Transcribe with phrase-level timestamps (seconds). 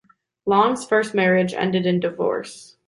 [0.47, 2.75] Long's first marriage ended in divorce.